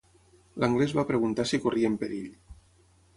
[0.61, 2.33] L'anglès va preguntar si corrien perill.